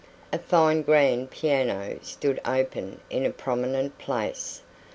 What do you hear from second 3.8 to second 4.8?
place.